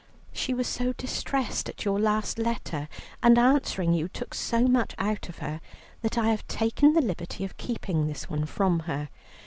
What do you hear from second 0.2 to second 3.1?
She was so much distressed at your last letter,